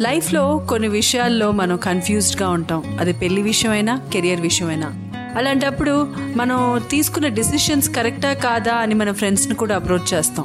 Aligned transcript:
లైఫ్లో 0.00 0.66
కొన్ని 0.68 0.88
విషయాల్లో 0.88 1.50
మనం 1.50 1.76
కన్ఫ్యూజ్డ్గా 1.76 2.48
ఉంటాం. 2.48 2.96
అది 3.00 3.12
పెళ్ళి 3.12 3.42
విషయమైనా 3.42 4.00
కెరియర్ 4.12 4.40
విషయమైనా. 4.40 4.86
అలాంటప్పుడు 5.36 6.08
మనం 6.36 6.80
తీసుకున్న 6.90 7.28
డిసిషన్స్ 7.28 7.90
కరెక్టా 7.90 8.32
కాదా 8.32 8.74
అని 8.74 8.94
మన 8.94 9.12
ఫ్రెండ్స్ని 9.12 9.54
కూడా 9.54 9.74
అప్రోచ్ 9.74 10.14
చేస్తాం. 10.14 10.44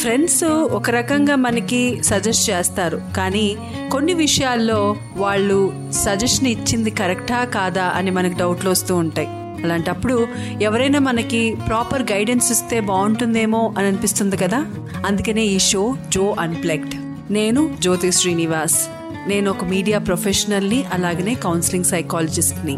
ఫ్రెండ్స్ 0.00 0.44
ఒక 0.44 0.90
రకంగా 0.90 1.36
మనకి 1.36 2.02
సజెస్ట్ 2.02 2.50
చేస్తారు. 2.50 3.00
కానీ 3.16 3.56
కొన్ని 3.92 4.14
విషయాల్లో 4.14 4.96
వాళ్ళు 5.16 5.90
సజెషన్ 5.90 6.46
ఇచ్చింది 6.46 6.90
కరెక్టా 6.90 7.44
కాదా 7.44 7.84
అని 7.84 8.10
మనకు 8.10 8.38
డౌట్లు 8.38 8.70
వస్తూ 8.70 8.96
ఉంటాయి. 8.96 9.28
అలాంటప్పుడు 9.64 10.26
ఎవరైనా 10.62 10.98
మనకి 10.98 11.56
ప్రాపర్ 11.66 12.02
గైడెన్స్ 12.02 12.52
ఇస్తే 12.52 12.80
బాగుంటుందేమో 12.80 13.74
అని 13.78 13.86
అనిపిస్తుంది 13.86 14.36
కదా? 14.36 14.66
అందుకనే 15.06 15.42
ఈ 15.42 15.58
షో 15.58 15.96
జో 16.08 16.36
అన్ప్లెక్డ్ 16.40 17.03
నేను 17.30 17.76
జ్యోతి 17.80 18.12
శ్రీనివాస్. 18.12 18.88
నేను 19.28 19.50
ఒక 19.50 19.64
మీడియా 19.64 19.98
ప్రొఫెషనల్ని 19.98 20.84
అలాగనే 20.84 21.34
కౌన్సిలింగ్ 21.34 21.84
సైకాలజిస్ట్ని. 21.84 22.76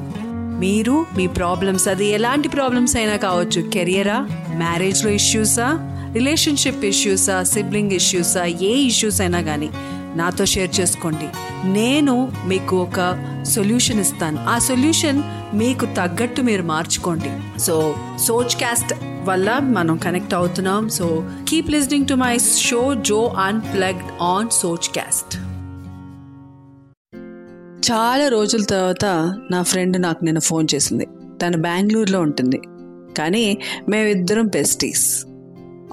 మీరు 0.59 1.07
మీ 1.17 1.27
ప్రాబ్లమ్స్ 1.27 1.89
అది 1.89 2.07
ఎలాంటి 2.07 2.49
ప్రాబ్లమ్స్ 2.49 2.97
అయినా 2.97 3.17
కావచ్చు 3.17 3.63
కెరియరా 3.63 4.29
మ్యారేజ్లో 4.55 5.11
ఇష్యూసా 5.11 5.93
రిలేషన్షిప్ 6.15 6.85
ఇష్యూసా 6.85 7.43
సిబ్లింగ్ 7.43 7.93
ఇష్యూసా 7.93 8.45
ఏ 8.45 8.75
ఇష్యూస్ 8.75 9.21
అయినా 9.21 9.41
కానీ 9.41 9.71
నాతో 10.17 10.45
షేర్ 10.45 10.81
చేసుకోండి. 10.81 11.27
నేను 11.69 12.33
మీకు 12.47 12.77
ఒక 12.77 13.01
సొల్యూషన్ 13.49 14.01
ఇస్తాను. 14.01 14.39
ఆ 14.49 14.59
సొల్యూషన్ 14.59 15.23
మీకు 15.57 15.87
తగ్గట్టు 15.87 16.43
మీరు 16.43 16.63
మార్చుకోండి. 16.63 17.61
సో 17.61 17.95
సోచ్ 18.25 18.57
క్యాస్ట్ 18.57 18.95
వల్ల 19.27 19.59
మనం 19.59 19.97
కనెక్ట్ 19.97 20.35
అవుతున్నాం. 20.35 20.89
So 20.89 21.31
keep 21.49 21.71
listening 21.71 22.09
to 22.09 22.15
my 22.15 22.39
show 22.39 22.95
Jo 22.95 23.27
unplugged 23.27 24.23
on 24.23 24.49
Soch 24.53 24.93
cast 24.93 25.37
చాలా 27.93 28.29
రోజుల 28.29 28.63
తర్వాత 28.63 29.05
నా 29.51 29.63
ఫ్రెండ్ 29.63 30.03
నాకు 30.03 30.25
నేను 30.25 30.41
ఫోన్ 30.41 30.67
చేసింది. 30.75 31.07
తను 31.43 31.59
బెంగళూరులో 31.59 32.21
ఉంటుంది. 32.21 32.61
కానీ 33.19 33.59
మేమిద్దరం 33.89 34.47
బెస్టీస్ 34.47 35.25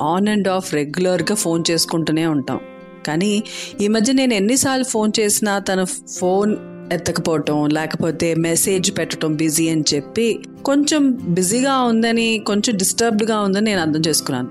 ఆన్ 0.01 0.27
అండ్ 0.27 0.47
ఆఫ్ 0.47 0.73
రెగ్యులర్గా 0.73 1.35
ఫోన్ 1.35 1.63
చేసుకుంటూనే 1.71 2.25
ఉంటాం. 2.27 2.59
కానీ 3.07 3.43
ఈ 3.81 3.87
మధ్య 3.87 4.13
నేను 4.13 4.33
ఎన్నిసార్లు 4.33 4.83
ఫోన్ 4.83 5.11
చేసినా 5.19 5.59
తన 5.59 5.83
ఫోన్ 6.19 6.55
ఎత్తకపోవటం 6.93 7.57
లేకపోతే 7.69 8.27
మెసేజ్ 8.35 8.89
పెట్టడం 8.97 9.35
బిజీ 9.35 9.65
అని 9.69 9.83
చెప్పి 9.93 10.25
కొంచెం 10.65 11.03
బిజీగా 11.29 11.75
ఉందని 11.81 12.27
కొంచెం 12.47 12.77
డిస్టర్బ్డ్గా 12.77 13.37
ఉందని 13.39 13.65
నేను 13.65 13.81
అర్థం 13.81 14.01
చేసుకున్నాను. 14.07 14.49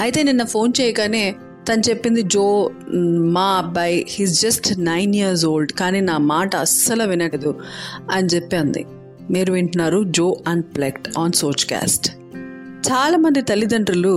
అయితే 0.00 0.22
నిన్న 0.22 0.42
ఫోన్ 0.44 0.72
చేయగానే 0.80 1.24
తను 1.68 1.82
చెప్పింది 1.90 2.22
జో 2.22 2.44
మా 3.36 3.46
అబ్బాయి 3.62 4.06
he's 4.08 4.42
just 4.42 4.68
nine 4.80 5.14
years 5.14 5.44
old 5.46 5.72
కానీ 5.72 6.00
నా 6.00 6.18
మాట 6.18 6.56
అస్సలు 6.56 7.04
వినగదు 7.04 7.52
అని 8.10 8.26
చెప్పి 8.26 8.56
అంది. 8.56 8.84
మీరు 9.30 9.52
వింటున్నారు 9.52 9.98
జో 10.08 10.26
అన్ప్లెక్ట్ 10.48 11.08
ఆన్ 11.18 11.32
సోచ్ 11.32 11.64
క్యాస్ట్ 11.66 12.06
చాలామంది 12.88 13.40
తల్లిదండ్రులు 13.42 14.14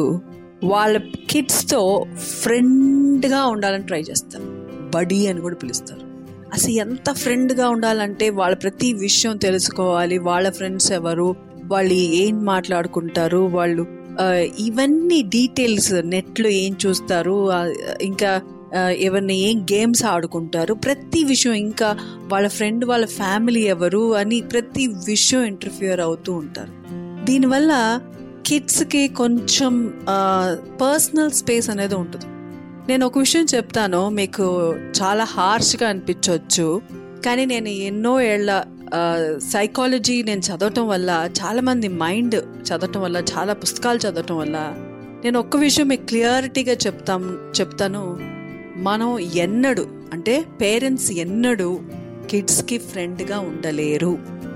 వాళ్ళ 0.64 0.95
కిడ్స్తో 1.30 2.06
ఫ్రెండ్గా 2.42 3.45
ఉండాలని 3.45 3.84
ట్రై 3.84 4.02
చేస్తారు. 4.02 4.48
బడీ 4.95 5.28
అని 5.28 5.42
కూడా 5.42 5.56
పిలుస్తారు. 5.56 6.00
అసలు 6.53 6.71
ఎంత 6.71 7.11
ఫ్రెండ్గా 7.11 7.69
ఉండాలంటే 7.69 8.30
వాళ్ళ 8.30 8.55
ప్రతి 8.55 8.94
విషయం 8.94 9.38
తెలుసుకోవాలి. 9.38 10.17
వాళ్ళ 10.17 10.49
ఫ్రెండ్స్ 10.49 10.91
ఎవరు? 10.91 11.35
వాళ్ళు 11.66 11.93
ఏం 11.93 12.45
మాట్లాడుకుంటారు? 12.45 13.38
వాళ్ళు 13.38 13.85
ఇవన్నీ 14.59 15.21
డీటెయిల్స్ 15.21 15.93
నెట్లో 15.93 16.49
ఏం 16.49 16.75
చూస్తారు? 16.85 17.52
ఇంకా 18.02 18.41
ఎవరిని 18.91 19.38
ఏం 19.38 19.61
గేమ్స్ 19.61 20.03
ఆడుకుంటారు? 20.05 20.73
ప్రతి 20.73 21.23
విషయం 21.23 21.53
ఇంకా 21.53 21.97
వాళ్ళ 22.31 22.47
ఫ్రెండ్ 22.47 22.86
వాళ్ళ 22.86 23.05
ఫ్యామిలీ 23.05 23.61
ఎవరు? 23.61 24.15
అని 24.15 24.41
ప్రతి 24.41 24.88
విషయం 24.88 25.43
ఇంటర్ఫియర్ 25.43 25.99
అవుతూ 25.99 26.33
ఉంటారు. 26.33 26.71
దీనివల్ల 27.26 27.99
కిడ్స్కి 28.45 29.08
కొంచెం 29.08 29.93
పర్సనల్ 30.81 31.31
స్పేస్ 31.31 31.70
అనేది 31.70 31.95
ఉంటుంది. 31.95 32.26
నేను 32.91 33.05
ఒక 33.05 33.17
విషయం 33.17 33.45
చెప్తాను. 33.55 34.09
మీకు 34.09 34.45
చాలా 34.99 35.23
హార్ష్గా 35.23 35.89
అనిపించవచ్చు 35.89 36.81
కానీ 37.25 37.45
నేను 37.45 37.69
ఎన్నో 37.69 38.21
ఏళ్ళ 38.21 38.49
సైకాలజీ 39.52 40.23
నేను 40.23 40.41
చదవటం 40.47 40.87
వల్ల 40.87 41.29
చాలామంది 41.39 41.87
మైండ్ 41.87 42.35
చదవటం 42.67 43.02
వల్ల 43.02 43.17
చాలా 43.31 43.53
పుస్తకాలు 43.53 43.97
చదవటం 43.97 44.37
వల్ల 44.37 44.57
నేను 45.23 45.39
ఒక్క 45.39 45.57
విషయం 45.57 45.87
మీకు 45.87 46.05
క్లియారిటీగా 46.05 46.75
చెప్తాం 46.87 47.23
చెప్తాను. 47.59 48.03
మనం 48.81 49.19
ఎన్నడు 49.19 49.87
అంటే 50.13 50.35
పేరెంట్స్ 50.61 51.11
ఎన్నడు 51.11 51.69
కిడ్స్కి 52.29 52.77
ఫ్రెండ్గా 52.77 53.39
ఉండలేరు. 53.39 54.13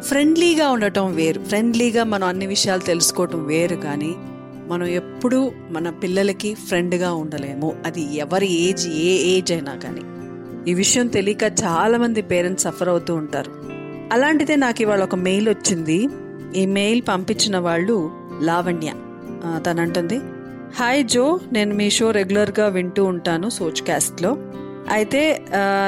ఫ్రెండ్లీగా 0.08 0.68
ఉండటం 0.70 1.16
వేరు. 1.16 1.42
ఫ్రెండ్లీగా 1.44 2.04
మనం 2.04 2.28
అన్ని 2.28 2.48
విషయాలు 2.48 2.82
తెలుసుకోవటం 2.82 3.42
వేరు 3.46 3.76
కానీ 3.76 4.14
మనం 4.68 4.88
ఎప్పుడూ 5.00 5.52
మన 5.70 5.90
పిల్లలకి 5.90 6.54
ఫ్రెండ్గా 6.68 7.14
ఉండలేము. 7.14 7.70
అది 7.86 8.04
ఎవరి 8.18 8.50
ఏజ్ 8.68 8.86
ఏ 8.88 9.12
ఏజ్ 9.34 9.52
అయినా 9.52 9.74
కానీ. 9.84 10.04
ఈ 10.72 10.74
విషయం 10.74 11.08
తెలియక 11.08 11.44
చాలామంది 11.64 12.22
పేరెంట్స్ 12.22 12.64
సఫర్ 12.64 12.90
అవుతూ 12.90 13.16
ఉంటారు. 13.16 13.52
అలాంటిదే 14.14 14.56
నాకు 14.56 14.82
ఇవాళ 14.82 15.04
ఒక 15.04 15.16
మెయిల్ 15.16 15.50
వచ్చింది. 15.50 16.00
ఈ 16.56 16.66
మెయిల్ 16.66 17.02
పంపించిన 17.10 17.58
వాళ్ళు 17.58 17.98
లావణ్య. 18.42 18.92
తను 19.66 19.82
అంటుంది 19.82 20.18
హాయ్ 20.80 21.06
జో 21.06 21.26
నేను 21.54 21.76
మీ 21.76 21.88
షో 21.90 22.08
రెగ్యులర్గా 22.12 22.66
వింటూ 22.68 23.04
ఉంటాను 23.06 23.50
సోచ్ 23.50 23.82
క్యాస్ట్లో 23.82 24.32
అయితే 24.92 25.22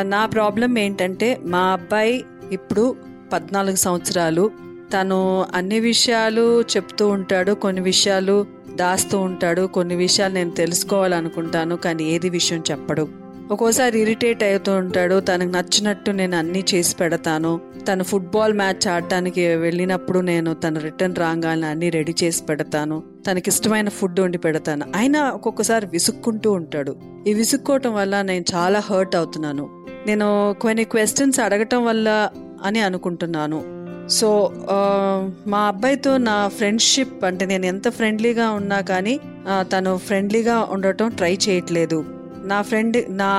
నా 0.01 0.21
ప్రాబ్లం 0.25 0.77
ఏంటంటే 0.77 1.29
మా 1.45 1.63
అబ్బాయి 1.73 2.15
ఇప్పుడు 2.51 2.95
పద్నాలుగు 3.33 3.75
సంవత్సరాలు. 3.75 4.45
తను 4.93 5.17
అన్ని 5.55 5.79
విషయాలు 5.79 6.61
చెప్తూ 6.61 7.07
ఉంటాడు 7.07 7.51
కొన్ని 7.63 7.81
విషయాలు 7.81 8.37
దాస్తూ 8.77 9.19
ఉంటాడు. 9.19 9.67
కొన్ని 9.67 9.95
విషయాలు 9.95 10.33
నేను 10.33 10.51
తెలుసుకోవాలనుకుంటాను 10.51 11.75
కానీ 11.75 12.03
ఏది 12.03 12.29
విషయం 12.29 12.63
చెప్పడు. 12.71 13.07
ఒక్కోసారి 13.51 13.99
ఇరిటేట్ 13.99 14.43
అవుతూ 14.43 14.75
ఉంటాడు. 14.75 15.19
తనకు 15.19 15.49
నచ్చినట్టు 15.49 16.11
నేను 16.11 16.37
అన్నీ 16.37 16.65
చేసి 16.73 16.95
పెడతాను. 16.95 17.61
తను 17.87 18.03
ఫుట్బాల్ 18.03 18.53
మ్యాచ్ 18.53 18.87
ఆడటానికి 18.87 19.55
వెళ్ళినప్పుడు 19.55 20.19
నేను 20.19 20.53
తన 20.53 20.77
రిటర్న్ 20.77 21.15
రాగాలని 21.15 21.65
అన్నీ 21.65 21.89
రెడీ 21.89 22.15
చేసి 22.23 22.43
పెడతాను. 22.43 23.03
తనకి 23.27 23.49
ఇష్టమైన 23.49 23.89
ఫుడ్ 23.89 24.19
వండి 24.19 24.37
పెడతాను. 24.37 24.85
అయినా 24.95 25.31
ఒక్కొక్కసారి 25.31 25.85
విసుక్కుంటూ 25.85 26.51
ఉంటాడు. 26.51 26.95
ఈ 27.27 27.33
విసుక్కోవటం 27.33 27.93
వల్ల 27.93 28.21
నేను 28.21 28.45
చాలా 28.55 28.79
హర్ట్ 28.79 29.15
అవుతున్నాను. 29.15 29.85
నేను 30.07 30.55
కొన్ని 30.61 30.83
క్వశ్చన్స్ 30.83 31.39
అడగటం 31.39 31.85
వల్ల 31.85 32.29
అని 32.63 32.79
అనుకుంటున్నాను. 32.79 33.76
సో 34.09 34.51
మా 35.47 35.59
అబ్బాయితో 35.59 36.17
నా 36.17 36.47
ఫ్రెండ్షిప్ 36.47 37.25
అంటే 37.25 37.45
నేను 37.45 37.65
ఎంత 37.65 37.89
ఫ్రెండ్లీగా 37.89 38.51
ఉన్నా 38.51 38.81
కానీ 38.81 39.19
తను 39.59 39.97
ఫ్రెండ్లీగా 39.97 40.67
ఉండటం 40.71 41.09
ట్రై 41.09 41.37
చేయట్లేదు. 41.49 42.05
నా 42.43 42.61
ఫ్రెండ్ 42.61 42.97
నా 43.09 43.31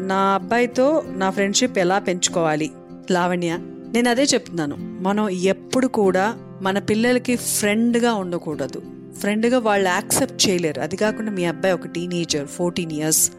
నా 0.00 0.16
అబ్బాయితో 0.16 1.04
నా 1.16 1.30
ఫ్రెండ్షిప్ 1.30 1.78
ఎలా 1.78 1.98
పెంచుకోవాలి? 1.98 2.70
లావణ్య 3.10 3.58
నేను 3.92 4.10
అదే 4.10 4.22
చెప్తున్నాను. 4.22 4.76
మనం 5.02 5.28
ఎప్పుడు 5.28 5.86
కూడా 5.86 6.34
మన 6.62 6.78
పిల్లలకి 6.78 7.36
ఫ్రెండ్గా 7.36 8.14
ఉండకూడదు. 8.14 8.82
ఫ్రెండ్గా 9.20 9.58
వాళ్ళు 9.58 9.88
యాక్సెప్ట్ 9.88 10.48
చేయలేరు. 10.48 10.80
అది 10.80 10.96
కాకుండా 10.96 11.30
మీ 11.30 11.44
అబ్బాయి 11.44 11.74
ఒక 11.74 11.86
టీనేజర్ 11.86 12.46
ఫోర్టీన్ 12.46 12.92
ఇయర్స్. 12.92 13.30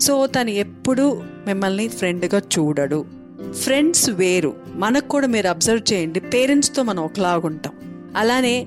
సో 0.00 0.26
తను 0.26 0.50
ఎప్పుడు 0.50 1.22
మిమ్మల్ని 1.46 1.88
ఫ్రెండ్గా 1.88 2.42
చూడడు. 2.58 3.19
ఫ్రెండ్స్ 3.52 4.10
వేరు. 4.10 4.54
మనకు 4.74 5.08
కూడా 5.08 5.26
మీరు 5.26 5.48
అబ్జర్వ్ 5.48 5.92
చేయండి. 5.92 6.20
పేరెంట్స్తో 6.20 6.82
మనం 6.82 7.04
ఒకలాగుంటాం 7.04 7.74
అలానే 8.16 8.66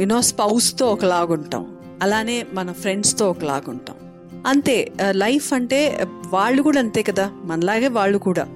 యునో 0.00 0.22
స్పౌస్తో 0.22 0.86
ఒకలాగుంటాం 0.86 1.76
అలానే 2.02 2.46
మన 2.52 2.72
ఫ్రెండ్స్తో 2.72 3.30
ఒకలాగుంటాం 3.30 3.96
అంతే 4.46 4.92
లైఫ్ 5.10 5.54
అంటే 5.54 6.06
వాళ్ళు 6.32 6.62
కూడా 6.62 6.78
అంతే 6.78 7.02
కదా. 7.02 7.30
మనలాగే 7.44 7.88
వాళ్ళు 7.88 8.18
కూడా. 8.18 8.46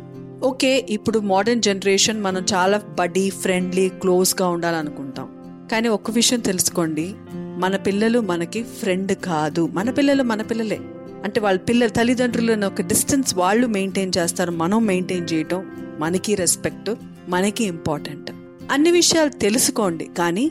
ఓకే 0.43 0.87
ఇప్పుడు 0.91 1.19
మోడర్న్ 1.19 1.63
జనరేషన్ 1.63 2.23
మనం 2.23 2.45
చాలా 2.55 2.83
బడీ 2.99 3.31
ఫ్రెండ్లీ 3.31 3.89
క్లోజ్గా 3.89 4.49
ఉండాలనుకుంటాం. 4.49 5.29
కానీ 5.73 5.89
ఒక్క 5.89 6.11
విషయం 6.11 6.41
తెలుసుకోండి. 6.41 7.15
మన 7.35 7.77
పిల్లలు 7.77 8.21
మనకి 8.21 8.63
ఫ్రెండ్ 8.63 9.13
కాదు. 9.25 9.69
మన 9.73 9.91
పిల్లలు 9.91 10.23
మన 10.23 10.43
పిల్లలే. 10.43 10.79
అంటే 11.25 11.41
వాళ్ళ 11.41 11.59
పిల్లల 11.59 11.89
తల్లిదండ్రులను 11.89 12.67
ఒక 12.67 12.81
డిస్టెన్స్ 12.81 13.37
వాళ్ళు 13.37 13.67
మెయింటైన్ 13.67 14.13
చేస్తారు 14.19 14.51
మనం 14.51 14.87
మెయింటైన్ 14.87 15.29
చేయటం 15.33 15.67
మనకి 15.99 16.35
రెస్పెక్ట్ 16.35 16.91
మనకి 17.29 17.65
ఇంపార్టెంట్. 17.65 18.31
అన్ని 18.73 18.91
విషయాలు 18.91 19.29
తెలుసుకోండి 19.29 20.11
కానీ 20.19 20.51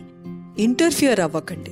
ఇంటర్ఫియర్ 0.59 1.19
అవ్వకండి. 1.19 1.71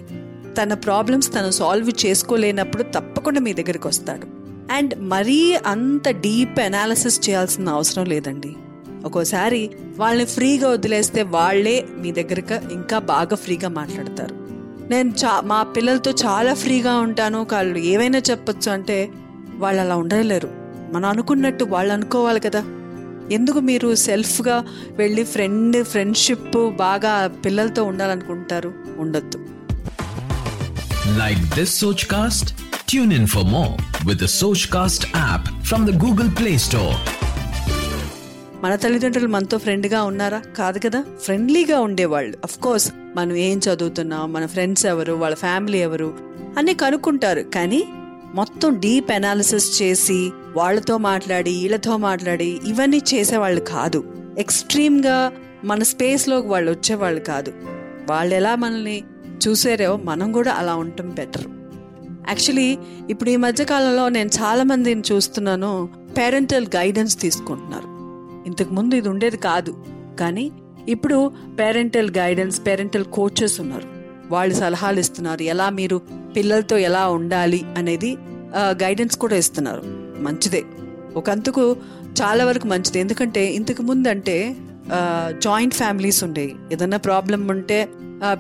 తన 0.54 0.74
ప్రాబ్లమ్స్ 0.74 1.34
తను 1.34 1.52
సాల్వ్ 1.52 1.92
చేసుకోలేనప్పుడు 2.06 2.84
తప్పకుండా 2.84 3.40
మీ 3.40 3.54
దగ్గరికి 3.54 3.88
వస్తాడు. 3.88 4.28
అండ్ 4.74 5.02
మరీ 5.02 5.58
అంత 5.66 6.10
డీప్ 6.10 6.60
అనాలిసిస్ 6.60 7.30
చేయాల్సిన 7.30 7.70
అవసరం 7.70 8.06
లేదండి. 8.06 8.56
ఒక్కోసారి 9.06 9.70
వాళ్ళని 9.98 10.26
ఫ్రీగా 10.26 10.70
వదిలేస్తే 10.70 11.24
వాళ్ళే 11.24 11.86
మీ 11.98 12.12
దగ్గరకు 12.12 12.74
ఇంకా 12.74 13.00
బాగా 13.00 13.36
ఫ్రీగా 13.36 13.70
మాట్లాడతారు. 13.70 14.47
నేను 14.90 15.10
చా 15.10 15.42
మా 15.46 15.64
పిల్లలతో 15.64 16.12
చాలా 16.12 16.54
ఫ్రీగా 16.54 16.98
ఉంటాను. 16.98 17.48
వాళ్ళు 17.54 17.80
ఏవైనా 17.80 18.20
చెప్పొచ్చు 18.20 18.72
అంటే 18.72 19.10
వాళ్ళు 19.56 19.82
అలా 19.82 19.96
ఉండలేరు. 19.96 20.50
మనం 20.92 21.10
అనుకున్నట్టు 21.10 21.64
వాళ్ళు 21.64 21.94
అనుకోవాలి 21.94 22.40
కదా. 22.40 22.64
ఎందుకు 23.32 23.60
మీరు 23.60 23.96
సెల్ఫ్గా 23.96 24.66
వెళ్ళి 24.92 25.24
ఫ్రెండ్ 25.24 25.84
ఫ్రెండ్షిప్ 25.84 26.76
బాగా 26.76 27.28
పిల్లలతో 27.46 27.84
ఉండాలనుకుంటారు? 27.84 28.74
ఉండొద్దు. 28.98 29.38
Like 31.20 31.40
this 31.40 31.80
Soch 31.80 32.06
cast 32.06 32.58
tune 32.90 33.14
in 33.14 33.28
for 33.28 33.44
more 33.44 34.08
with 34.08 34.28
Soch 34.28 34.68
cast 34.74 35.06
app 35.16 35.64
from 35.64 35.88
the 35.88 36.04
Google 36.04 36.30
Play 36.40 36.58
Store 36.58 37.17
మన 38.64 38.76
తల్లిదండ్రులు 38.76 39.28
మనతో 39.28 39.58
ఫ్రెండ్గా 39.58 40.04
ఉన్నారా? 40.04 40.40
కాదు 40.40 40.80
కదా. 40.80 41.04
ఫ్రెండ్లీగా 41.22 41.82
ఉండేవాళ్ళు. 41.82 42.38
అఫ్ 42.44 42.60
కోర్స్ 42.60 42.92
మనం 43.16 43.36
ఏం 43.36 43.58
చదువుతున్నాం? 43.58 44.34
మన 44.34 44.46
ఫ్రెండ్స్ 44.46 44.86
ఎవరు? 44.86 45.14
వాళ్ళ 45.14 45.36
ఫ్యామిలీ 45.36 45.78
ఎవరు? 45.78 46.14
అని 46.58 46.74
కనుక్కుంటారు. 46.74 47.42
కానీ 47.42 47.84
మొత్తం 48.34 48.80
డీప్ 48.80 49.12
అనాలిసిస్ 49.12 49.82
చేసి 49.82 50.32
వాళ్ళతో 50.56 50.98
మాట్లాడి 50.98 51.52
వీళ్ళతో 51.52 51.98
మాట్లాడి 51.98 52.60
ఇవన్నీ 52.66 53.02
చేసేవాళ్ళు 53.14 53.62
కాదు. 53.62 54.04
ఎక్స్ట్రీమ్గా 54.38 55.32
మన 55.64 55.84
స్పేస్లోకి 55.84 56.48
వాళ్ళు 56.48 56.72
వచ్చేవాళ్ళు 56.72 57.22
కాదు. 57.22 57.54
వాళ్ళు 58.10 58.36
ఎలా 58.36 58.56
మనల్ని 58.56 59.04
చూసారో 59.48 59.98
మనం 60.04 60.32
కూడా 60.32 60.52
అలా 60.52 60.76
ఉండటం 60.76 61.10
బెటర్ 61.10 61.48
యాక్చువల్లీ 62.28 62.78
ఇప్పుడు 63.10 63.30
ఈ 63.30 63.36
మధ్యకాలంలో 63.36 64.10
నేను 64.10 64.30
చాలామందిని 64.42 65.04
చూస్తున్నాను. 65.12 65.90
పేరెంటల్ 66.18 66.68
గైడెన్స్ 66.76 67.22
తీసుకుంటున్నారు. 67.22 67.87
ఇంతకు 68.50 68.72
ముందు 68.78 68.96
ఇది 69.00 69.10
ఉండేది 69.14 69.38
కాదు. 69.48 69.72
కానీ 70.20 70.46
ఇప్పుడు 70.94 71.18
పేరెంటల్ 71.60 72.10
గైడెన్స్ 72.18 72.58
పేరెంటల్ 72.68 73.06
కోచెస్ 73.18 73.56
ఉన్నారు. 73.64 73.88
వాళ్ళు 74.34 74.54
సలహాలు 74.62 75.00
ఇస్తున్నారు. 75.04 75.42
ఎలా 75.54 75.68
మీరు 75.80 75.98
పిల్లలతో 76.36 76.78
ఎలా 76.90 77.04
ఉండాలి 77.18 77.62
అనేది 77.78 78.12
గైడెన్స్ 78.84 79.18
కూడా 79.24 79.36
ఇస్తున్నారు. 79.44 79.84
మంచిదే. 80.26 80.62
ఒకంతకు 81.16 81.64
చాలా 82.20 82.44
వరకు 82.50 82.68
మంచిది. 82.68 82.98
ఎందుకంటే 83.00 83.44
ఇంతకు 83.58 83.82
ముందు 83.82 84.08
అంటే 84.14 84.38
జాయింట్ 85.46 85.76
ఫ్యామిలీస్ 85.76 86.20
ఉండేవి 86.24 86.54
ఏదైనా 86.74 87.00
ప్రాబ్లం 87.08 87.42
ఉంటే 87.54 87.78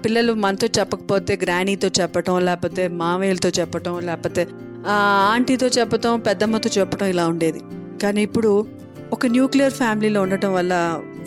పిల్లలు 0.03 0.33
మనతో 0.43 0.67
చెప్పకపోతే 0.77 1.33
గ్రానీతో 1.43 1.87
చెప్పటం 1.99 2.35
లేకపోతే 2.45 2.83
మామయ్యలతో 3.01 3.49
చెప్పటం 3.59 3.93
లేకపోతే 4.09 4.43
ఆంటీతో 5.31 5.67
చెప్పటం 5.77 6.19
పెద్దమ్మతో 6.27 6.69
చెప్పటం 6.77 7.07
ఇలా 7.13 7.25
ఉండేది. 7.33 7.61
కానీ 8.03 8.21
ఇప్పుడు 8.21 8.51
ఒక 9.13 9.25
న్యూక్లియర్ 9.25 9.73
ఫ్యామిలీలో 9.73 10.19
ఉండటం 10.21 10.53
వల్ల 10.53 10.73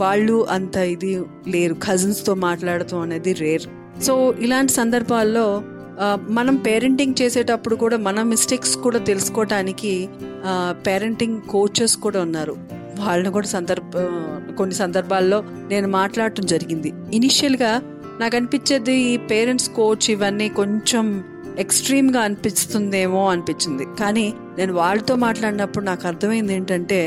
వాళ్ళు 0.00 0.34
అంత 0.50 0.76
ఇది 0.94 1.12
లేరు. 1.48 1.74
కజిన్స్తో 1.84 2.32
మాట్లాడటం 2.46 2.98
అనేది 3.00 3.32
రేర్ 3.32 3.64
సో 4.06 4.14
ఇలాంటి 4.38 4.72
సందర్భాల్లో 4.72 5.46
మనం 6.28 6.54
పేరెంటింగ్ 6.66 7.14
చేసేటప్పుడు 7.20 7.74
కూడా 7.74 7.96
మన 8.06 8.22
మిస్టేక్స్ 8.22 8.74
కూడా 8.76 8.98
తెలుసుకోవటానికి 9.10 9.92
పేరెంటింగ్ 10.86 11.38
కోచెస్ 11.50 11.96
కూడా 11.96 12.20
ఉన్నారు. 12.20 12.54
వాళ్ళని 13.00 13.30
కూడా 13.30 13.46
సందర్భ 13.46 13.92
కొన్ని 14.58 14.74
సందర్భాల్లో 14.74 15.38
నేను 15.68 15.88
మాట్లాడటం 15.88 16.46
జరిగింది. 16.46 16.92
ఇనిషియల్గా 17.12 17.72
నాకు 18.20 18.36
అనిపించేది 18.36 18.94
ఈ 19.12 19.16
పేరెంట్స్ 19.32 19.68
కోచ్ 19.78 20.06
ఇవన్నీ 20.10 20.48
కొంచెం 20.60 21.06
ఎక్స్ట్రీమ్గా 21.58 22.20
అనిపిస్తుందేమో 22.20 23.22
అనిపించింది. 23.28 23.84
కానీ 24.00 24.26
నేను 24.58 24.72
వాళ్ళతో 24.74 25.14
మాట్లాడినప్పుడు 25.26 25.84
నాకు 25.84 26.04
అర్థమైంది 26.06 26.54
ఏంటంటే 26.54 27.00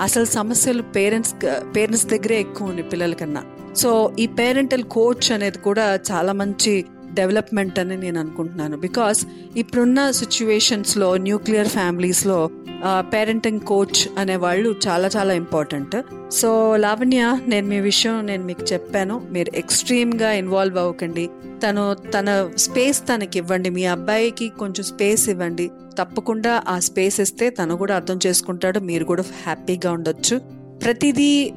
అసలు 0.00 0.24
సమస్యలు 0.24 0.82
పేరెంట్స్ 0.82 1.34
పేరెంట్స్ 1.76 2.06
దగ్గరే 2.06 2.40
ఎక్కువ 2.40 2.68
ఉన్నాయి 2.68 2.90
పిల్లల 2.90 3.12
కన్నా. 3.12 3.42
సో 3.76 4.12
ఈ 4.18 4.26
పేరెంటల్ 4.26 4.82
కోచ్ 4.82 5.32
అనేది 5.32 5.58
కూడా 5.58 5.98
చాలా 6.12 6.32
మంచి 6.32 6.84
డెవలప్మెంట్ 7.16 7.78
అని 7.78 7.96
నేను 7.96 8.20
అనుకుంటున్నాను. 8.20 8.76
బికాస్ 8.76 9.26
ఇప్పుడున్న 9.56 10.10
సిచ్యువేషన్స్లో 10.10 11.16
న్యూక్లియర్ 11.16 11.68
ఫ్యామిలీస్లో 11.68 12.50
పేరెంటింగ్ 12.98 13.60
కోచ్ 13.60 14.00
అనే 14.18 14.36
వాళ్ళు 14.36 14.74
చాలా 14.88 15.08
చాలా 15.16 15.32
ఇంపార్టెంట్ 15.32 15.96
సో 16.32 16.76
లావణ్య 16.76 17.38
నేను 17.48 17.66
మీ 17.66 17.80
విషయం 17.80 18.26
నేను 18.26 18.44
మీకు 18.44 18.64
చెప్పాను. 18.72 19.22
మీరు 19.30 19.50
ఎక్స్ట్రీమ్గా 19.56 20.32
ఇన్వాల్వ్ 20.32 20.78
అవ్వకండి. 20.78 21.28
తను 21.66 21.84
తన 21.94 22.50
స్పేస్ 22.56 23.00
తనకి 23.00 23.38
ఇవ్వండి. 23.38 23.70
మీ 23.70 23.84
అబ్బాయికి 23.84 24.48
కొంచెం 24.48 24.84
స్పేస్ 24.84 25.28
ఇవ్వండి. 25.28 25.70
తప్పకుండా 25.98 26.62
ఆ 26.68 26.78
స్పేస్ 26.78 27.20
ఇస్తే 27.20 27.50
తను 27.50 27.76
కూడా 27.76 27.94
అర్థం 27.96 28.18
చేసుకుంటాడు. 28.26 28.78
మీరు 28.78 29.04
కూడా 29.04 29.24
హ్యాపీగా 29.44 29.92
ఉండొచ్చు. 29.92 30.40
ప్రతిదీ 30.84 31.52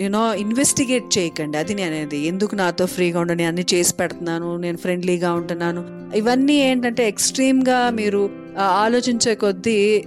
యూనో 0.00 0.34
ఇన్వెస్టిగేట్ 0.34 1.18
చేయకండి. 1.18 1.56
అది 1.58 1.74
నేను 1.74 1.94
అనేది 1.94 2.18
ఎందుకు 2.26 2.54
నాతో 2.54 2.86
ఫ్రీగా 2.86 3.20
ఉండ? 3.20 3.32
నేను 3.32 3.48
అన్ని 3.48 3.66
చేసి 3.74 3.94
పెడుతున్నాను. 3.94 4.56
నేను 4.56 4.76
ఫ్రెండ్లీగా 4.76 5.32
ఉంటున్నాను. 5.32 5.82
ఇవన్నీ 6.16 6.56
ఏంటంటే 6.68 7.08
ఎక్స్ట్రీమ్గా 7.08 7.78
మీరు 7.90 8.22
ఆలోచించే 8.58 9.34
కొద్దీ 9.34 10.04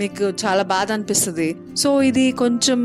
మీకు 0.00 0.24
చాలా 0.42 0.62
బాధ 0.74 0.88
అనిపిస్తుంది. 0.92 1.48
సో 1.82 1.88
ఇది 2.02 2.24
కొంచెం 2.42 2.80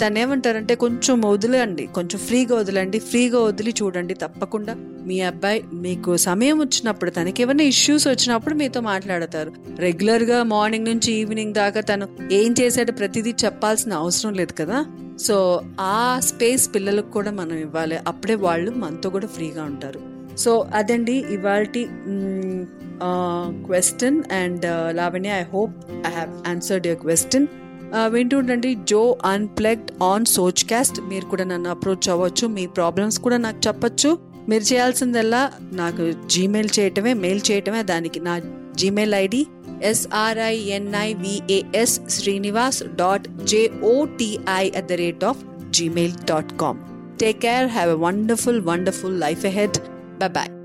దాన్ని 0.00 0.20
ఏమంటారంటే 0.20 0.74
కొంచెం 0.84 1.20
వదిలండి 1.20 1.86
కొంచెం 1.86 2.18
ఫ్రీగా 2.20 2.54
వదిలండి 2.56 2.98
ఫ్రీగా 2.98 3.40
వదిలి 3.40 3.74
చూడండి 3.82 4.14
తప్పకుండా. 4.14 4.74
మీ 5.08 5.20
అబ్బాయి 5.20 5.60
మీకు 5.72 6.16
సమయం 6.16 6.58
వచ్చినప్పుడు 6.60 7.10
తనకి 7.10 7.42
ఏమైనా 7.42 7.64
ఇష్యూస్ 7.64 8.08
వచ్చినప్పుడు 8.08 8.54
మీతో 8.54 8.80
మాట్లాడతారు. 8.80 9.52
రెగ్యులర్గా 9.78 10.42
మార్నింగ్ 10.42 10.84
నుంచి 10.84 11.12
ఈవినింగ్ 11.12 11.54
దాకా 11.54 11.80
తను 11.80 12.08
ఏం 12.32 12.54
చేశాడో 12.60 12.92
ప్రతిదీ 12.92 13.34
చెప్పాల్సిన 13.44 13.92
అవసరం 13.92 14.34
లేదు 14.34 14.52
కదా. 14.62 14.80
సో 15.26 15.36
ఆ 15.80 16.20
స్పేస్ 16.22 16.64
పిల్లలకు 16.74 17.10
కూడా 17.10 17.30
మనం 17.30 17.58
ఇవ్వాలి. 17.58 17.98
అప్పుడే 18.08 18.34
వాళ్ళు 18.34 18.70
మనతో 18.70 19.10
కూడా 19.10 19.26
ఫ్రీగా 19.26 19.62
ఉంటారు. 19.62 20.09
సో 20.36 20.66
అదండి 20.74 21.12
ఇవాళ 21.12 21.64
question 23.66 24.32
and 24.32 24.66
uh, 24.66 24.92
Lavanya 24.92 25.30
I 25.30 25.44
hope 25.52 25.70
I 26.06 26.10
have 26.10 26.48
answered 26.48 26.86
your 26.86 27.00
question 27.00 27.46
వింటుండండి 28.14 28.78
Jo 28.84 29.18
unplugged 29.24 30.02
on 30.02 30.24
Soch 30.24 30.64
cast 30.64 31.00
మీరు 31.00 31.24
కూడా 31.24 31.44
నన్ను 31.44 31.70
అప్రోచ్ 31.70 32.08
అవ్వచ్చు. 32.08 32.46
మీ 32.46 32.66
ప్రాబ్లమ్స్ 32.66 33.20
కూడా 33.20 33.36
నాకు 33.36 33.68
చెప్పచ్చు. 33.68 34.18
మీరు 34.48 34.62
చేయాల్సిందల్లా 34.62 35.52
నాకు 35.72 36.14
జీమెయిల్ 36.26 36.68
చేయటమే 36.78 37.14
మెయిల్ 37.14 37.40
చేయటమే 37.50 37.82
దానికి. 37.82 38.20
నా 38.20 38.40
Gmail 38.76 39.14
ID 39.14 39.46
SRINIVAS 39.82 42.00
Srinivas 42.08 42.82
dot 42.96 43.44
J O T I 43.44 44.70
at 44.70 44.92
the 44.92 44.94
rate 45.04 45.24
of 45.24 45.36
Gmail 45.70 46.12
dot 46.12 46.58
com 46.58 46.78
take 47.18 47.40
care 47.40 47.66
have 47.66 47.90
a 47.90 47.94
wonderful 47.94 48.60
wonderful 48.60 49.20
life 49.20 49.46
హెడ్ 49.46 49.89
Bye 50.20 50.28
bye. 50.28 50.59